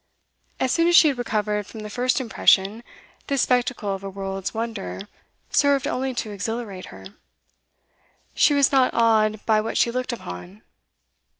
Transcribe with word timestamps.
As 0.59 0.71
soon 0.71 0.87
as 0.87 0.95
she 0.95 1.09
had 1.09 1.19
recovered 1.19 1.67
from 1.67 1.81
the 1.81 1.89
first 1.91 2.19
impression, 2.19 2.83
this 3.27 3.43
spectacle 3.43 3.93
of 3.93 4.03
a 4.03 4.09
world's 4.09 4.51
wonder 4.51 5.01
served 5.51 5.85
only 5.85 6.15
to 6.15 6.31
exhilarate 6.31 6.85
her; 6.85 7.05
she 8.33 8.55
was 8.55 8.71
not 8.71 8.95
awed 8.95 9.45
by 9.45 9.61
what 9.61 9.77
she 9.77 9.91
looked 9.91 10.11
upon. 10.11 10.63